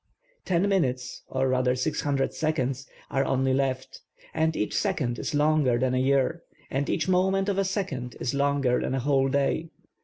Ten 0.45 0.67
minutes 0.67 1.21
‚ÄĒ 1.29 1.35
or 1.35 1.47
rather 1.47 1.75
600 1.75 2.33
seconds 2.33 2.85
‚ÄĒ 2.85 2.87
are 3.11 3.25
only 3.25 3.53
left, 3.53 4.01
and 4.33 4.55
each 4.55 4.75
second 4.75 5.19
is 5.19 5.35
longer 5.35 5.77
than 5.77 5.93
a 5.93 5.99
year, 5.99 6.41
and 6.71 6.89
each 6.89 7.07
moment 7.07 7.47
of 7.47 7.59
a 7.59 7.63
second 7.63 8.15
is 8.19 8.33
longer 8.33 8.79
than 8.79 8.95
a 8.95 8.99
whole 8.99 9.29
day. 9.29 9.69